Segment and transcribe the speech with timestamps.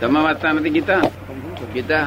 [0.00, 0.98] તમે વાંચતા નથી ગીતા?
[1.74, 2.06] ગીતા?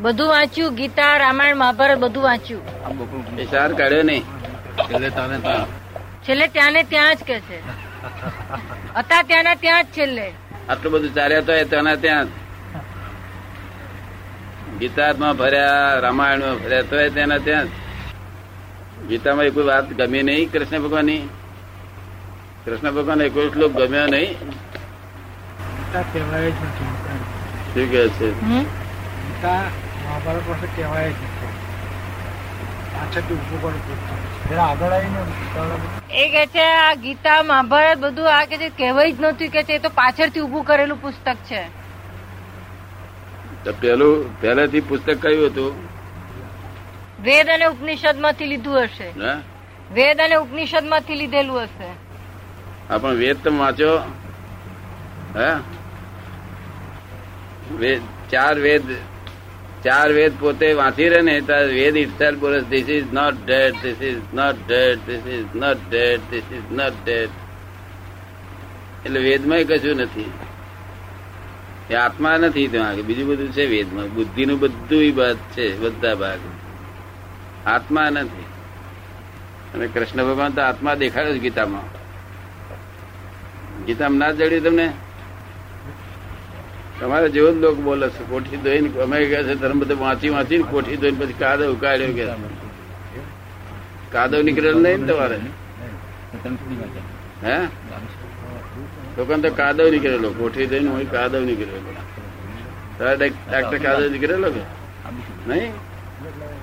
[0.00, 2.62] બધું વાંચ્યું ગીતા રામાયણ મહાભારત બધું વાંચ્યું.
[3.38, 4.22] એ સાર કાઢ્યો નહીં.
[4.22, 5.66] છેલ્લે તાને ત્યાં.
[6.22, 7.60] છેલ્લે ત્યાં ને ત્યાં જ કે છે.
[8.96, 10.32] હતા ત્યાં ને ત્યાં જ છેલ્લે.
[10.68, 12.26] આટલું બધું ચાલ્યા તો ત્યાંના ત્યાં.
[14.78, 17.68] ગીતામાં ભર્યા રામાયણમાં ભર્યા તો તેના ત્યાં જ.
[19.08, 21.22] ગીતામાં કોઈ વાત ગમી નહીં કૃષ્ણ ભગવાનની.
[22.64, 24.36] કૃષ્ણ ભગવાન કોઈ શ્લોક ગમ્યા નહીં?
[25.92, 26.02] ગીતા
[27.74, 28.28] શું છે?
[30.04, 31.12] મહાભારત પાસે કહેવાય
[36.10, 37.42] એ કે છે આ ગીતા
[37.94, 41.62] બધું આ કે કહેવાય જ નહોતું કે છે એ તો પાછળથી ઉભું કરેલું પુસ્તક છે.
[43.64, 45.72] તો પેલું પહેલેથી પુસ્તક કયું હતું?
[47.22, 49.10] વેદ અને ઉપનિષદમાંથી લીધું હશે.
[49.10, 49.40] હા?
[49.92, 51.99] વેદ અને ઉપનિષદમાંથી લીધેલું હશે.
[52.90, 53.98] હા પણ વેદ તમે વાંચો
[55.36, 55.52] હે?
[57.74, 58.82] વેદ ચાર વેદ
[59.84, 64.02] ચાર વેદ પોતે વાંચી રહે ને ત્યારે વેદ ઇટસેલ બોલે this is not dead this
[64.02, 67.28] is not dead this is not dead this is not dead
[69.06, 70.32] એટલે વેદમાં કશું નથી.
[71.90, 72.94] એ આત્મા નથી ત્યાં.
[72.94, 74.14] બીજું બધું છે વેદમાં.
[74.14, 76.38] બુદ્ધિનું બધું ભાગ છે, બધા ભાગ.
[77.66, 78.44] આત્મા નથી.
[79.74, 81.99] અને કૃષ્ણ ભગવાન તો આત્મા દેખાડ્યો છે ગીતામાં.
[83.86, 84.86] ગીતામાં ના જડ્યું તમને?
[86.98, 90.64] તમારે જેવો જ લોક બોલે છે કોઠી ધોઈને અમે કહે છે ધર્મ બધું વાંચી વાંચીને
[90.72, 92.24] કોઠી ધોઈને પછી કાદવ ઉકાળ્યો કે.
[94.14, 95.38] કાદવ નીકળેલ નહીં ને તમારે?
[97.46, 97.56] હે?
[99.16, 101.94] લોકોને તો કાદવ નીકળેલો કોઠી ધોઈને હું કાદવ નીકળેલો.
[102.98, 104.62] તારે ડાક્ટર કાદવ નીકળેલો કે?
[105.46, 105.72] નહીં?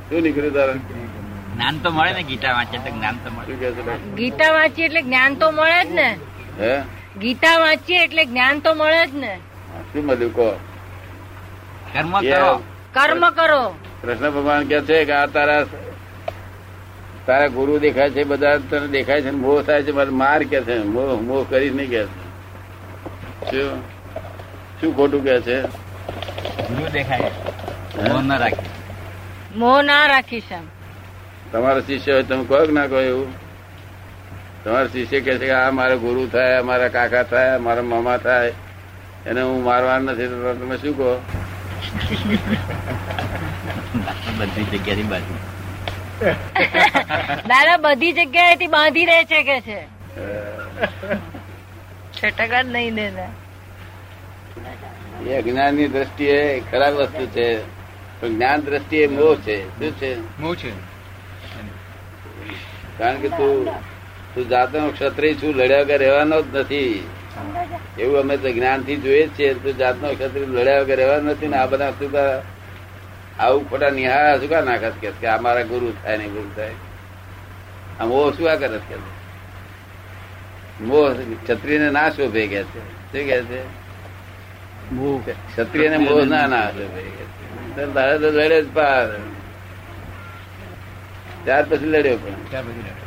[0.09, 0.75] શું નીકળ્યું તારે?
[1.55, 3.53] જ્ઞાન તો મળે ને ગીતા વાંચે તો જ્ઞાન તો મળે?
[4.21, 6.07] ગીતા વાંચી એટલે જ્ઞાન તો મળે જ ને.
[6.61, 6.73] હે?
[7.21, 9.39] ગીતા વાંચીએ એટલે જ્ઞાન તો મળે જ ને.
[9.93, 10.47] શું મળ્યું કહો?
[11.93, 12.61] કર્મ કરો.
[12.93, 13.75] કર્મ કરો.
[14.01, 15.65] કૃષ્ણ ભગવાન કે છે કે આ તારા
[17.25, 20.61] તારા ગુરુ દેખાય છે બધા તને દેખાય છે ને મોહ થાય છે મારે માર કે
[20.61, 22.07] છે મોહ મોહ કરી નહીં કે છે.
[23.51, 23.81] શું?
[24.81, 25.57] શું ખોટું કે છે?
[26.69, 27.31] ગુરુ દેખાય.
[28.09, 28.69] મોહ ના રાખી.
[29.55, 30.65] મોહ ના રાખીશ એમ.
[31.51, 33.29] તમારા શિષ્ય હોય તમે કહો કે ના કહો એવું?
[34.67, 38.51] તમારા શિષ્ય કે છે કે આ મારા ગુરુ થાય મારા કાકા થાય મારા મામા થાય.
[39.25, 41.21] એને હું મારવાનું નથી તો તમે શું કહો?
[44.37, 45.33] બધી જગ્યાની બાજુ.
[47.49, 49.79] દાદા બધી જગ્યાએથી બાંધી રહે છે કે છે.
[52.13, 53.29] છટકા જ નહીં દેતા
[55.27, 57.61] એ અજ્ઞાનની દ્રષ્ટિએ ખરાબ વસ્તુ છે.
[58.19, 59.79] પણ જ્ઞાન દ્રષ્ટિએ મોહ છે.
[59.79, 60.39] શું છે?
[60.39, 60.71] મોહ છે.
[62.97, 63.69] કારણ કે તું
[64.37, 67.07] તું જાતનો ક્ષત્રિય છું લડ્યા વગર રહેવાનો જ નથી.
[67.99, 71.65] એવું અમે તો જ્ઞાનથી જોઈએ છીએ તું જાતનો ક્ષત્રિય લડ્યા વગર રહેવાનો નથી ને આ
[71.65, 72.15] બધા શું
[73.39, 75.27] આવું ખોટા નિહાળા શું કા નાખત કે?
[75.27, 76.75] આ મારા ગુરુ થાય ને ગુરુ થાય.
[77.99, 78.95] આમ ઓ શું આ કરે કે
[80.79, 82.81] મોહ ક્ષત્રિયને ના શોભે કે છે?
[83.11, 83.61] શું કે છે?
[85.47, 86.85] ક્ષત્રિયને મોહ ના ના છે.
[87.93, 89.07] તારે તો લડે જ પાર.
[91.43, 93.06] ત્યાર પછી લડ્યો પણ.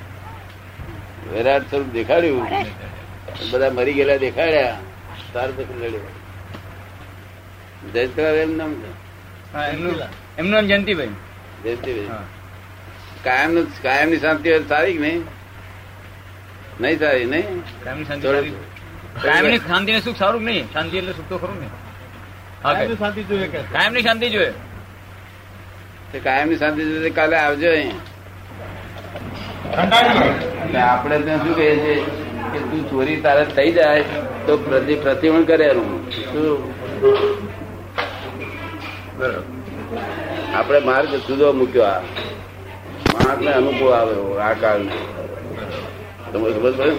[1.28, 2.46] વિરાટ સ્વરૂપ દેખાડ્યું
[3.50, 4.78] બધા મરી ગયેલા દેખાડ્યા.
[5.32, 6.00] તાર પછી લડ્યો.
[7.94, 8.90] જયંતરાવ એમ નામ છે?
[10.38, 11.08] એમનું નામ જયંતિભાઈ.
[11.64, 12.06] જયંતિભાઈ.
[12.06, 12.22] હા.
[13.24, 15.22] કાયમ કાયમની શાંતિ હોય સારી કે નહીં?
[16.80, 17.60] નહીં સારી નહીં?
[18.04, 18.42] શાંતિ થોડું-
[19.22, 19.58] સારી.
[19.58, 20.72] શાંતિ ને સુખ સારું નહીં?
[20.72, 21.66] શાંતિ એટલે સુખ તો ખરું ને.
[22.62, 24.30] કાયમની શાંતિ જોઈએ શાંતિ
[26.20, 27.90] કાયમની શાંતિ જોઈએ કાલે આવજો અહીં
[29.72, 31.94] એટલે આપણે ત્યાં શું કહે છે
[32.52, 34.02] કે તું ચોરી તારે થઈ જાય
[34.46, 36.58] તો પ્રતિ પ્રતિમણ કરેલું શું?
[40.54, 42.00] આપણે માર્ગ જુદો મૂક્યો આ.
[43.14, 44.82] માણસ ને અનુભવ આવ્યો આ કાળ
[46.32, 46.92] તમે ખબર પડે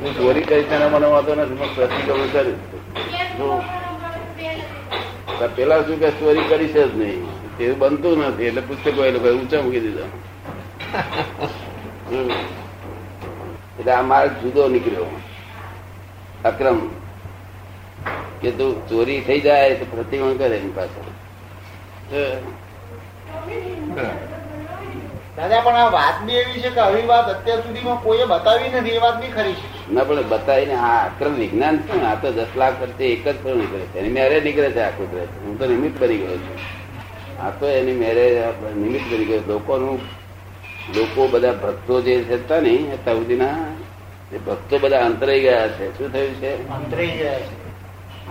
[0.00, 3.62] હું ચોરી કરી તેને મને વાંધો નથી પ્રતિક્રમણ કર્યું
[5.56, 7.22] પેલા શું કે ચોરી કરી છે જ નહીં.
[7.58, 10.10] તે બનતું નથી, એટલે પુસ્તકો એ લોકો ઊંચા મૂકી દીધા.
[13.78, 15.06] એટલે આ માર્ગ જુદો નીકળ્યો.
[16.44, 16.78] અક્રમ.
[18.40, 21.08] કે તું ચોરી થઈ જાય તો પ્રતિમણ કરે એની પાછળ.
[25.36, 28.90] દાદા પણ આ વાત બી એવી છે કે આવી વાત અત્યાર સુધીમાં કોઈએ બતાવી નથી
[28.90, 29.92] એ વાત બી ખરી છે.
[29.92, 33.36] ના પણ બતાવીને આ અક્રમ વિજ્ઞાન છે ને આ તો દસ લાખ ખર્ચે એક જ
[33.42, 33.98] પણ નીકળે છે.
[33.98, 36.58] એની મેરે નીકળે છે આ કુદરત હું તો નિમિત્ત બની ગયો છું.
[37.42, 38.24] આ તો એની મેરે
[38.76, 39.42] નિમિત્ત બની ગયો.
[39.46, 40.00] લોકોનું
[40.96, 43.66] લોકો બધા ભક્તો જે હતા ને સુધીના
[44.32, 45.98] એ ભક્તો બધા અંતરાઈ ગયા છે.
[45.98, 46.68] શું થયું છે?
[46.68, 47.68] અંતરાઈ ગયા છે.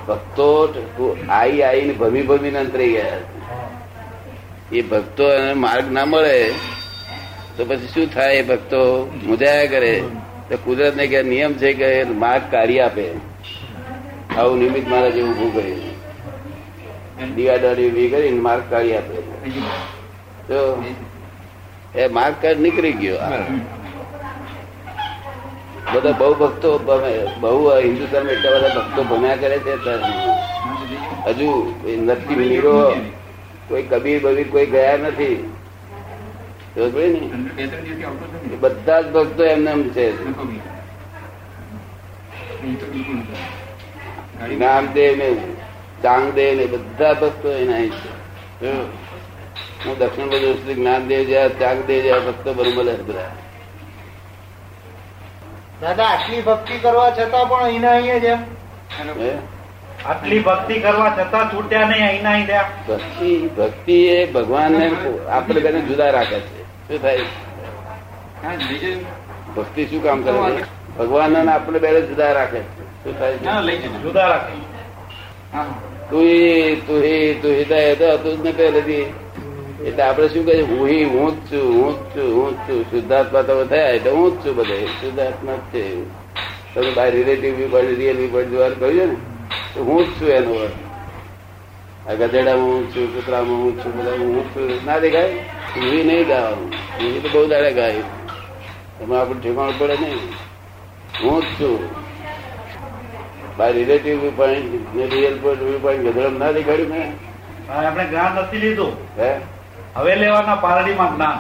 [0.08, 3.38] ભક્તો આઈ આઈને ભમી ભમીને અંતરાઈ ગયા છે.
[4.76, 5.24] એ ભક્તો
[5.56, 6.52] માર્ગ ના મળે
[7.58, 9.12] તો પછી શું થાય એ ભક્તો?
[9.26, 10.04] મુજાયા કરે.
[10.50, 13.10] તો કુદરત ને કે નિયમ છે કે માર્ગ કાઢી આપે.
[14.38, 15.92] આવું નિમિત્ત મારા જેવું ઉભું કરી
[17.36, 19.16] દિયા ઊભી કરીને માર્ગ કાઢી આપે.
[20.48, 20.84] તો
[21.98, 23.18] એ માર્ગ નીકળી ગયો.
[25.94, 26.78] બધા બહુ ભક્તો
[27.40, 29.74] બહુ હિન્દુ ધર્મ એટલા બધા ભક્તો ભમ્યા કરે છે
[31.26, 31.48] હજુ
[32.06, 32.96] નથી નીરો
[33.68, 35.54] કોઈ કબીર બબીર કોઈ ગયા નથી.
[38.60, 40.10] બધા જ ભક્તો એમને એમ છે.
[44.60, 45.30] નામદેવ ને
[46.04, 48.12] ચાંગદેવ ને બધા ભક્તો એના છે.
[49.86, 51.22] હું દક્ષિણ બાજુ સુધી જ્ઞાનદેવ
[51.58, 53.32] ત્યાગ દે જ્યાં ભક્તો બરોબર જ બધા.
[55.82, 58.28] દાદા આટલી ભક્તિ કરવા છતાં પણ અહીંના અહીંયા જ
[60.06, 62.48] આટલી ભક્તિ કરવા છતાં છૂટ્યા નહીં અહીંના અહીં
[62.88, 64.86] ભક્તિ ભક્તિ એ ભગવાનને
[65.38, 66.64] આપણે બેને જુદા રાખે છે.
[66.88, 67.20] શું થાય?
[69.58, 70.64] ભક્તિ શું કામ કરે છે?
[70.98, 72.90] ભગવાન આપણે બેને જુદા રાખે છે.
[73.04, 73.34] શું થાય
[74.04, 74.54] જુદા રાખે.
[76.10, 76.28] તું
[76.88, 77.02] તું
[77.42, 79.06] તું હિદાય તો હતું જ ને પહેલેથી.
[79.86, 80.62] એટલે આપણે શું કહીએ?
[80.62, 82.84] હું હું જ છું હું જ છું હું જ છું.
[82.84, 84.86] શુદ્ધાત્મા તો થયા એટલે હું જ છું બધે.
[84.86, 86.04] શુદ્ધાત્મા જ છે.
[86.76, 89.16] તમે by relative viewpoint real viewpoint જોવાનું કહ્યું ને
[89.76, 90.70] તો હું જ છું એનો
[92.08, 94.86] આ ગધેડામાં હું છું કૂતરામાં હું છું બધા હું છું.
[94.86, 95.32] ના દેખાય?
[95.76, 96.74] હું નહીં ગાવાનું.
[97.02, 97.92] હું તો બહુ દાડે ગાય.
[99.02, 100.20] એમાં આપણે ઠેકાણ પડે નહીં.
[101.24, 101.90] હું જ છું.
[103.58, 107.14] By relative viewpoint real પણ ગધેડા ના દેખાડ્યું મેં.
[107.72, 108.92] આપણે જ્ઞાન નથી લીધું.
[109.20, 109.57] હે?
[109.98, 111.38] હવે લેવાના પારડીમાં જ્ઞાન.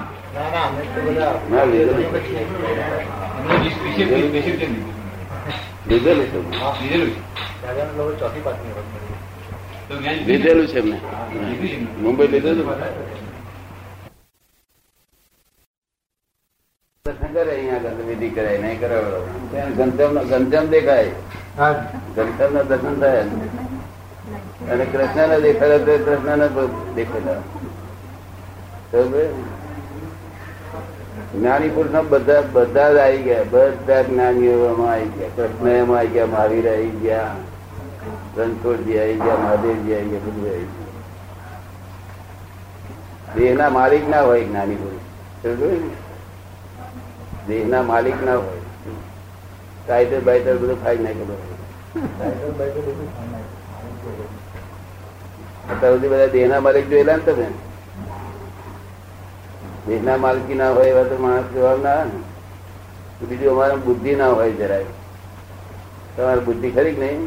[5.87, 6.39] લીધેલું છે
[8.19, 8.43] ચોથી
[10.27, 10.97] લીધેલું છે એમને
[12.01, 12.67] મુંબઈ લીધેલું
[17.05, 19.09] દર્શન કરે અહીંયા વિધિ કરાય નહીં કરાવે
[19.77, 21.11] ગંધમ ગંધમ દેખાય.
[22.15, 23.23] ગંધમ ના દર્શન થાય.
[24.71, 26.47] અને કૃષ્ણ ને દેખાય તો કૃષ્ણ ને
[26.95, 27.35] દેખાય
[31.35, 33.43] જ્ઞાની પુરુષ બધા બધા જ આવી ગયા.
[33.43, 35.29] બધા જ્ઞાનીઓ એમાં આવી ગયા.
[35.35, 37.35] કૃષ્ણ એમાં આવી ગયા મહાવીર આવી ગયા
[38.37, 40.87] રણછોડજી આવી ગયા મહાદેવજી આવી ગયા બધું આવી ગયા.
[43.35, 45.05] દેહના માલિક ના હોય જ્ઞાની પુરુષ?
[47.47, 48.61] દેહના માલિક ના હોય.
[49.87, 51.39] ટાઈટર બાઈટર બધું ખાઈ નાખેલું.
[55.71, 57.47] અત્યાર સુધી બધા દેહના માલિક જોયેલા ને તમે?
[59.87, 62.17] દેહના માલકી ના હોય એવા તો માણસ જવાબ ના ને.
[63.21, 64.89] બીજું અમારે બુદ્ધિ ના હોય જરાય.
[66.15, 67.23] તમારે બુદ્ધિ ખરી કે નહીં?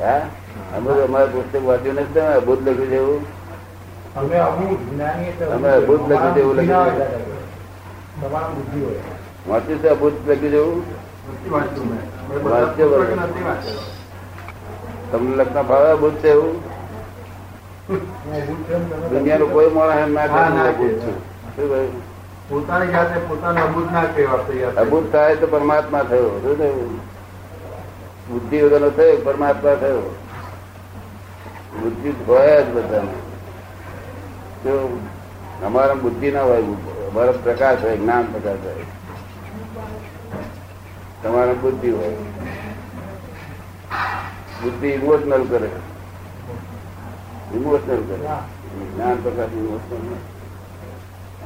[0.00, 0.22] હા.
[0.76, 2.34] અમે અમારા પુસ્તક વાંચ્યું નથી તમે?
[2.34, 3.22] અભૂત લખ્યું છે એવું?
[4.16, 6.92] અમે અભૂત લખ્યું છે એવું લખ્યું
[9.48, 10.84] વાંચ્યું છે અભૂત લખ્યું છે એવું?
[11.50, 12.98] વાંચ્યું.
[15.10, 16.54] તમને લખતા ભાવે અભૂત છે એવું?
[17.88, 21.88] દુનિયાનું કોઈ મોડા ના કરે
[22.48, 26.40] પોતાની જાતે પોતાને અબૂત ના કહેવા અભૂત થાય તો પરમાત્મા થયો.
[26.42, 27.00] શું થયું?
[28.28, 30.16] બુદ્ધિ વગરનો થયો પરમાત્મા થયો.
[31.82, 33.14] બુદ્ધિ હોય જ બધાને.
[35.66, 36.62] અમારા બુદ્ધિ ના હોય
[37.10, 38.84] અમારો પ્રકાશ હોય જ્ઞાન પ્રકાશ હોય.
[41.22, 42.16] તમારા બુદ્ધિ હોય.
[44.62, 45.70] બુદ્ધિ ઇમોશનલ કરે.
[47.52, 48.16] ઇમોશનલ કરે.
[48.94, 50.02] જ્ઞાન પ્રકાશ ઇમોશનલ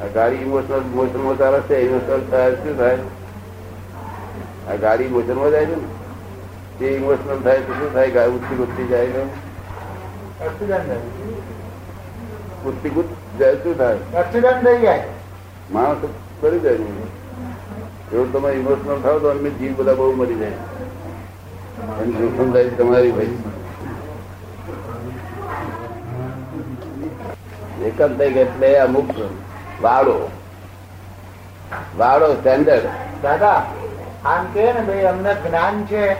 [0.02, 2.99] આ ગાડી ઇમોશનલ મોશનમાં ચાલે છે ઇમોશનલ થાય શું થાય?
[4.69, 5.88] આ ગાડી મોશનમાં જાય છે ને?
[6.78, 8.11] તે ઇમોશનલ થાય તો શું થાય?
[8.11, 9.23] ગાય ઉત્તી ઉઠતી જાય તો
[12.69, 13.99] ઉત્તી ગુત જાય શું થાય?
[14.21, 15.05] એક્સિડન્ટ થઈ જાય.
[15.73, 16.00] માણસ
[16.40, 16.78] કરી જાય
[18.12, 20.59] એવું તમે ઇમોશનલ થાવ તો અમે જીવ બધા બહુ મરી જાય.
[22.02, 23.37] એમ જોખમ થાય તમારી ભાઈ.
[27.82, 29.11] એકાંતિક એટલે અમુક
[29.82, 30.30] વાડો
[31.99, 32.87] વાડો સ્ટેન્ડર્ડ
[33.23, 33.62] દાદા
[34.25, 36.14] આમ કે ને ભાઈ અમને જ્ઞાન છે.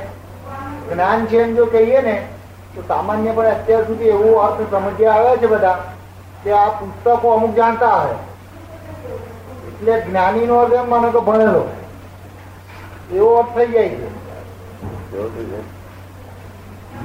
[0.91, 2.27] જ્ઞાન છે એમ જો કહીએ ને
[2.75, 5.79] તો સામાન્ય પણ અત્યાર સુધી એવું અર્થ સમજ્યા આવ્યા છે બધા
[6.45, 8.17] કે આ પુસ્તકો અમુક જાણતા હશે.
[9.69, 11.65] એટલે જ્ઞાની નો અર્થ એમ માનો તો ભણેલો.
[13.13, 14.09] એવો અર્થ થઈ જાય છે.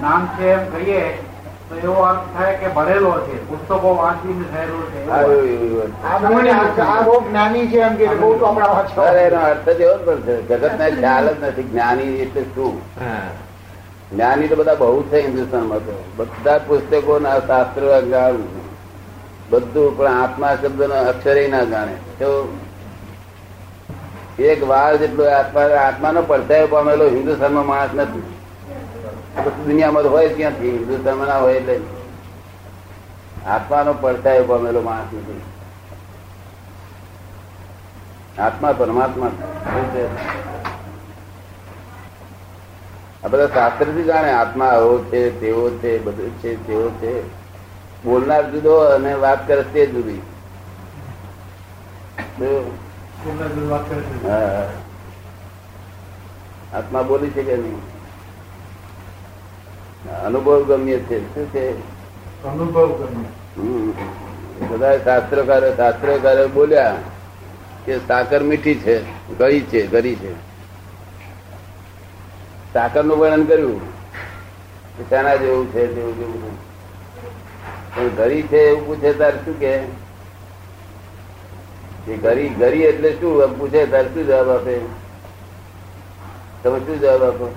[0.01, 1.17] નામ છે એમ કહીએ
[1.73, 5.83] તો તો એવો અર્થ થાય કે ભણેલો છે પુસ્તકો વાંચીને થયેલો છે હા, એવું, એવું,
[5.83, 6.13] એવું.
[6.13, 9.17] આ બહુ- જ્ઞાની છે એમ કે બહુ ચોપડામાં છે.
[9.17, 11.63] એનો અર્થ જ એવો જ જગત ને ખ્યાલ જ નથી.
[11.63, 12.81] જ્ઞાની એટલે શું?
[14.11, 16.03] જ્ઞાની તો બધા બહુ છે હિન્દુસ્તાનમાં તો.
[16.15, 18.43] બધા પુસ્તકો ના શાસ્ત્રો જ્ઞાન
[19.49, 21.93] બધું પણ આત્મા શબ્દ નો અક્ષરે ના જાણે.
[21.93, 22.57] તો
[24.39, 28.32] એક વાર જેટલો આત્મા આત્માનો પડછાયો પામેલો હિન્દુસ્તાનમાં માણસ નથી.
[29.33, 30.71] દુનિયામાં હોય ક્યાંથી?
[30.71, 31.75] હિન્દુસ્તાનમાં ના હોય એટલે
[33.53, 35.41] આત્માનો પડછાયો પામેલો માણસ નથી.
[38.39, 39.31] આત્મા પરમાત્મા
[43.23, 47.13] આ બધા શાસ્ત્રથી જાણે આત્મા આવો છે તેવો છે બધું છે તેવો છે.
[48.03, 50.21] બોલનાર જુદો અને વાત કરે તે જુદી.
[56.73, 57.92] આત્મા બોલી છે કે નહીં.
[60.09, 61.35] અનુભવ ગમ્ય છે.
[61.35, 61.79] શું છે
[62.43, 63.93] અનુભવ ગમ્ય
[64.69, 66.95] બધા શાસ્ત્રકારો શાસ્ત્રકારો બોલ્યા
[67.85, 69.01] કે સાકર મીઠી છે
[69.37, 70.33] ગળી છે ગરી છે.
[72.73, 73.93] સાકરનું વર્ણન કર્યું.
[74.97, 76.73] કે શાના જેવું છે તેવું જેવું છે.
[77.95, 79.77] પણ ગરી છે એવું પૂછે તાર શું કે?
[82.05, 83.57] કે ગરી ગરી એટલે શું?
[83.57, 84.79] પૂછે તાર શું જવાબ આપે?
[86.63, 87.55] તમે શું જવાબ આપો?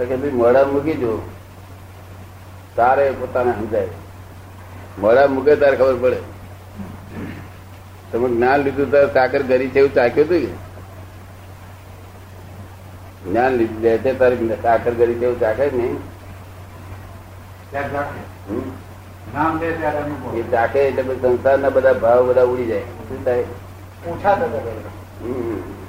[0.00, 1.14] તો કે ભાઈ મોડા મૂકી જો
[2.76, 3.88] તારે પોતાને સમજાય.
[4.98, 6.20] મોડા મૂકે તારે ખબર પડે.
[8.12, 10.52] તમે જ્ઞાન લીધું તારે સાકર ગરી છે એવું ચાખ્યું હતું કે?
[13.24, 15.98] જ્ઞાન લીધું લે છે તારે સાકર ગરી છે એવું ચાખે નહીં.
[20.38, 22.80] એ ચાખે એટલે સંસારના બધા ભાવ બધા ઉડી જાય.
[22.80, 23.44] શું થાય?
[24.06, 25.79] ઓછા થતા.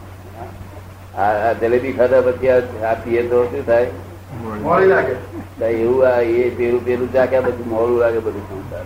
[1.14, 2.52] આ આ જલેબી ખાધા પછી
[2.86, 3.90] આ પીએ તો શું થાય?
[4.88, 5.16] લાગે.
[5.70, 8.86] એવું આ એ પેલું પેલું ચાખ્યા બધું મોડું લાગે બધું સંસાર.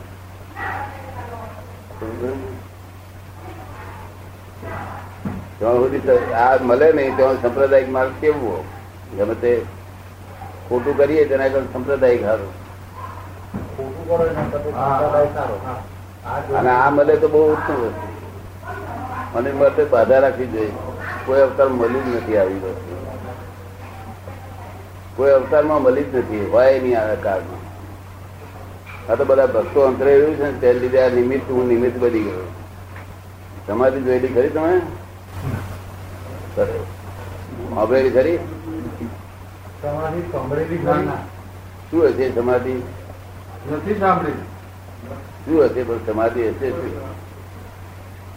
[5.59, 6.01] ત્યાં સુધી
[6.35, 8.63] આ મળે નહીં ત્યાં સંપ્રદાયિક માર્ગ કેવું?
[9.13, 9.51] ગમે તે
[10.67, 12.53] ખોટું કરીએ તેના કરતા સંપ્રદાયિક સારું.
[16.55, 18.07] અને આ મળે તો બહુ ઉત્તમ વસ્તુ
[19.33, 20.73] મને માટે બાધા રાખવી જોઈએ.
[21.25, 22.95] કોઈ અવતાર મળી જ નથી આવી વસ્તુ.
[25.15, 27.65] કોઈ અવતારમાં મળી જ નથી હોય નહીં આ કાળમાં.
[29.11, 32.23] આ તો બધા ભક્તો અંતરે રહ્યું છે ને તેને લીધે આ નિમિત્ત હું નિમિત્ત બની
[32.23, 32.51] ગયો.
[33.67, 34.79] સમાધિ જોયેલી ખરી તમે?
[36.55, 38.37] સાંભળેલી ખરી?
[41.91, 42.73] શું હશે સમાધિ?
[43.71, 44.43] નથી સાંભળેલી.
[45.45, 46.99] શું હશે પણ સમાધિ હશે શું?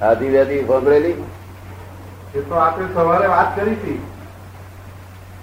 [0.05, 1.15] આધી વ્યાધી સાંભળેલી?
[2.35, 4.03] એ તો આપણે સવારે વાત કરી હતી.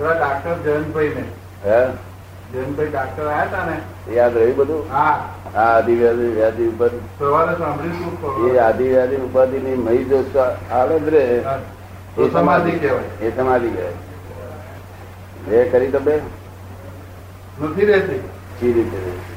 [0.02, 1.24] ડાક્ટર જયંતભાઈ ને
[1.66, 1.86] હે?
[2.54, 4.14] જયંતભાઈ ડાક્ટર આવ્યા હતા ને?
[4.14, 4.94] યાદ રહ્યું બધું?
[4.94, 5.30] હા.
[5.56, 6.90] આ આદિવ્યાધિ વ્યાધિ ઉપર.
[7.20, 10.24] સવારે સાંભળ્યું એ આદિવ્યાધિ ઉપાધિ ની મહી જો
[10.72, 11.44] આવે જ રે
[12.18, 13.26] એ સમાધિ કહેવાય.
[13.26, 13.94] એ સમાધિ કહેવાય.
[15.58, 16.20] એ કરી તમે
[17.62, 18.20] નથી રહેતી.
[18.60, 19.36] સી રીતે રહેતી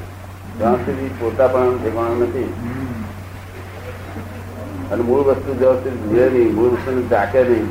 [0.59, 2.55] ત્યાં સુધી પોતા પણ ઠેકાણું નથી.
[4.91, 7.69] અને મૂળ વસ્તુ સુધી જુએ નહીં મૂળ વસ્તુ ચાકે નહીં.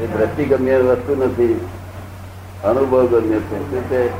[0.00, 1.66] એ દ્રષ્ટિ ગમ્ય વસ્તુ નથી.
[2.64, 3.70] અનુભવ ગમ્ય છે.
[3.70, 4.10] શું છે?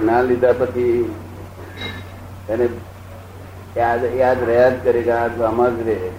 [0.00, 1.14] જ્ઞાન લીધા પછી
[2.48, 2.68] એને
[3.76, 6.10] યાદ યાદ રહ્યા જ કરે કે આ આમાં જ રહે.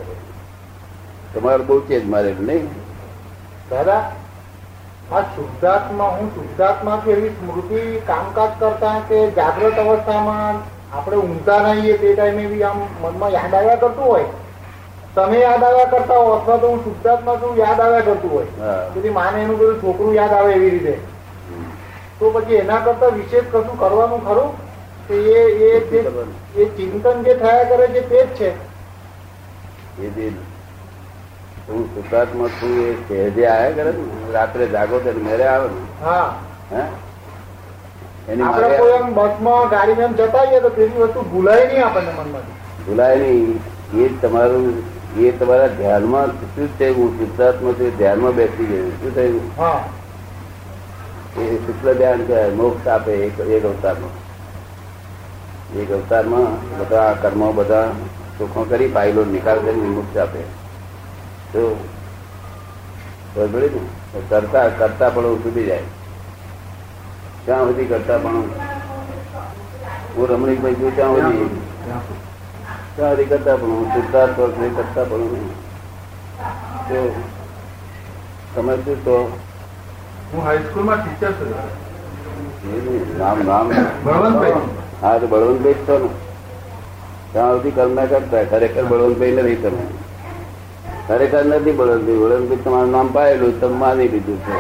[1.34, 2.70] તમારે બહુ ચેજ મારે નહીં?
[3.70, 4.12] દાદા
[5.12, 11.98] આ શુદ્ધાત્મા હું શુદ્ધાત્મા કે એવી સ્મૃતિ કામકાજ કરતા કે જાગ્રત અવસ્થામાં આપણે ઊંઘતા નહીએ
[11.98, 14.28] તે ટાઈમે બી આમ મનમાં યાદ આવ્યા કરતું હોય.
[15.16, 18.48] તમે યાદ આવ્યા કરતા હો અથવા તો હું શુદ્ધાત્મા છું યાદ આવ્યા કરતું હોય.
[18.94, 20.96] તેથી માને એનું બધું છોકરું યાદ આવે એવી રીતે.
[22.20, 24.52] તો પછી એના કરતા વિશેષ કશું કરવાનું ખરું?
[25.06, 26.02] કે એ એ
[26.56, 28.50] એ ચિંતન જે થયા કરે છે તે જ છે.
[29.98, 30.28] એ જે
[31.68, 33.92] હું શુદ્ધાત્મા છું એ સહેજે આવ્યા કરે
[34.34, 35.82] રાત્રે જાગો ત્યારે મેરે આવે ને.
[36.00, 36.30] હા.
[36.70, 36.82] હે?
[38.28, 42.86] આપણે કોઈ એમ બસમાં ગાડીમાં એમ જતા હોઈએ તો પેલી વસ્તુ ભૂલાય નહીં આપણને મનમાંથી
[42.86, 43.52] ભૂલાય નહીં.
[44.02, 44.68] એ તમારું
[45.18, 46.88] એ તમારા ધ્યાનમાં શું છે?
[46.98, 49.46] હું શુદ્ધાત્મા છે ધ્યાનમાં બેસી ગયું શું થયું?
[51.42, 52.50] એ શુક્લ ધ્યાન કહેવાય.
[52.62, 53.14] મોક્ષ આપે
[53.58, 54.14] એક અવતારમાં.
[55.82, 56.48] એક અવતારમાં
[56.80, 57.86] બધા કર્મો બધા
[58.38, 60.42] સુખો કરી પાયલો નિકાલ કરી મોક્ષ આપે.
[61.54, 61.64] તો
[64.30, 65.86] કરતા કરતા પણ સુધી જાય.
[67.48, 68.38] ત્યાં સુધી કરતા પણ
[70.16, 71.50] હું રમણીકભાઈ જો ત્યાં સુધી.
[72.96, 75.52] ત્યાં સુધી કરતા પણ હું સિદ્ધાર્થ વર્ષ કરતા પણ નહીં.
[76.88, 77.00] તો
[78.56, 79.16] તમે શું તો
[80.34, 81.52] હું હાઈસ્કૂલમાં ટીચર છું.
[83.20, 83.72] નામ નામ.
[84.04, 84.66] બળવંતભાઈ.
[85.02, 86.10] હા તો બળવંતભાઈ છો ને.
[87.32, 89.88] ત્યાં સુધી કર્મ ના કરતા ખરેખર બળવંતભાઈ નથી તમે.
[91.08, 92.20] ખરેખર નથી બળવંતભાઈ.
[92.26, 94.56] બળવંતભાઈ તમારું નામ પાયેલું તમે માની લીધું છે.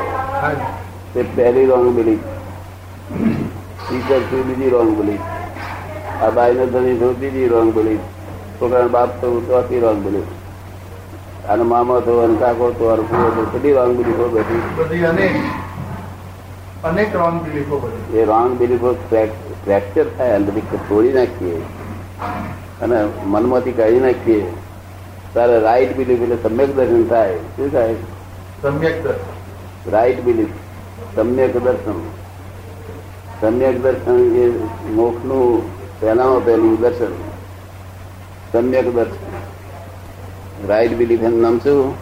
[1.13, 2.36] તે પહેલી રોંગ બિલીફ
[3.87, 5.19] ટીચર છું બીજી રોંગ બોલી
[6.23, 7.99] આ બાઈ નો ધણી છું બીજી રોંગ બોલી
[8.59, 10.25] છોકરાનો બાપ તો ચોથી રોંગ બોલી
[11.49, 15.05] આનો મામો તો અને કાકો તો અને ફુવો તો બધી રોંગ બિલીફો બધી બધી
[16.83, 18.93] અનેક રોંગ બિલીફો બધી એ રોંગ બિલીફો
[19.65, 20.53] ફ્રેક્ચર થાય અંદર
[20.89, 21.57] તોડી નાખીએ.
[22.83, 24.43] અને મનમાંથી કાઢી નાખીએ.
[25.33, 27.35] તારે રાઈટ બિલીફ એટલે સમ્યક દર્શન થાય.
[27.55, 27.95] શું થાય?
[28.61, 29.91] સમ્યક દર્શન.
[29.95, 30.53] રાઈટ બિલીફ
[31.15, 31.99] સમ્યક દર્શન.
[33.41, 34.49] સમ્યક દર્શન એ
[34.91, 35.63] મોક્ષનું
[36.01, 37.11] પહેલામાં પહેલું દર્શન.
[38.51, 40.67] સમ્યક દર્શન.
[40.67, 41.95] રાઈટ બિલીફ એનું નામ શું.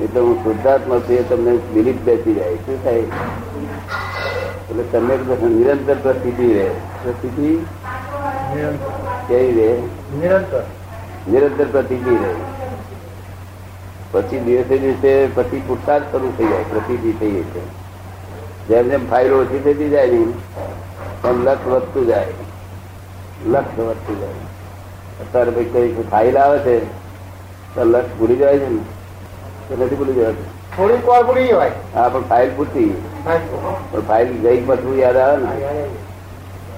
[0.00, 2.54] એટલે હું શુદ્ધાત્મા છું એ તમને બિલીફ બેસી જાય.
[2.54, 2.94] શું થાય?
[2.94, 6.68] એટલે સમ્યક દર્શન નિરંતર પ્રસ્થિતિ રહે.
[7.02, 7.66] પ્રસ્થિતિ.
[9.28, 9.76] કેવી રહે?
[10.16, 10.62] નિરંતર.
[11.28, 12.34] નિરંતર પ્રતિથી રહે.
[14.12, 16.64] પછી દિવસે દિવસે પછી પુરસાદ શરૂ થઈ જાય.
[16.70, 17.79] પ્રતિથી થઈ છે
[18.70, 20.20] જેમ જેમ ફાઇલો ઓછી થતી જાય ને
[21.28, 22.26] એમ લક્ષ વધતું જાય.
[23.46, 24.46] લક્ષ વધતું જાય.
[25.20, 26.84] અત્યારે ભાઈ કઈ ફાઇલ આવે છે
[27.74, 28.80] તો લક્ષ ભૂલી જાય છે ને?
[29.68, 30.76] તો નથી ભૂલી જવાતું.
[30.76, 31.72] થોડીક વાર ભૂલી જવાય.
[31.94, 33.02] હા પણ ફાઇલ પૂરતી.
[33.24, 35.84] પણ ફાઇલ ગઈ બધું યાદ આવે ને?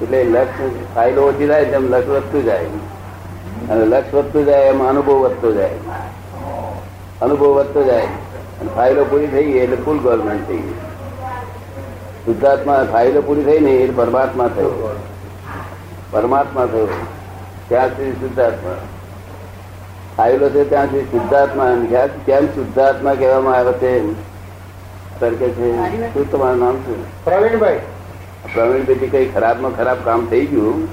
[0.03, 2.67] એટલે લક્ષ ફાઇલો ઓછી થાય તેમ લક્ષ વધતું જાય.
[3.71, 5.79] અને લક્ષ વધતું જાય એમ અનુભવ વધતો જાય.
[7.23, 8.07] અનુભવ વધતો જાય.
[8.61, 10.75] અને ફાઇલો પૂરી થઈ ગઈ એટલે ફૂલ ગવર્મેન્ટ થઈ ગઈ.
[12.25, 15.01] શુદ્ધાત્મા ફાઇલો પૂરી થઈ ને એ પરમાત્મા થયો.
[16.11, 16.89] પરમાત્મા થયો.
[17.69, 18.75] ત્યાં સુધી શુદ્ધાત્મા.
[20.17, 21.77] ફાઇલો છે ત્યાં સુધી શુદ્ધાત્મા
[22.27, 23.93] કેમ શુદ્ધાત્મા કહેવામાં આવે છે?
[25.21, 25.69] તરીકે છે
[26.15, 27.81] શું તમારું નામ શું પ્રવીણભાઈ.
[28.55, 30.87] પ્રવીણભાઈ કઈ ખરાબમાં ખરાબ કામ થઈ ગયું?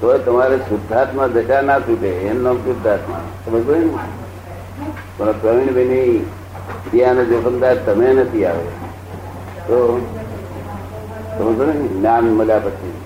[0.00, 3.20] તો તમારે શુદ્ધાત્મા દશા ના છૂટે એનું નામ શુદ્ધાત્મા.
[3.46, 3.88] સમજ ને
[5.16, 6.26] પણ પ્રવીણભાઈ ની
[6.90, 8.64] ક્રિયાનો જોખમદાર તમે નથી આવે.
[9.66, 10.06] તો
[11.40, 12.96] સમજો ને જ્ઞાન મળ્યા પછી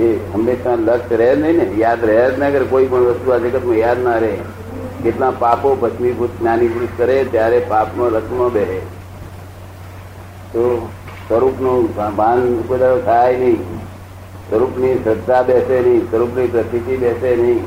[0.00, 3.40] એ હંમેશા લક્ષ્ય રહે નહીં ને યાદ રહે જ ના કરે કોઈ પણ વસ્તુ આ
[3.40, 4.34] જગતમાં યાદ ના રહે
[5.00, 8.78] કેટલા પાપો ભસ્મીભૂત જ્ઞાની પુરુષ કરે ત્યારે પાપનો રસમાં બેહે
[10.52, 10.66] તો
[11.22, 13.82] સ્વરૂપનું ભાન કોઈ દાડો થાય નહીં
[14.44, 17.66] સ્વરૂપની શ્રદ્ધા બેસે નહીં સ્વરૂપની પ્રતિતિ બેસે નહીં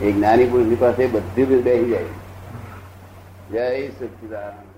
[0.00, 2.12] એ જ્ઞાની પુરુષની પાસે બધી જ બેસી જાય
[3.50, 4.69] જય સચિદાન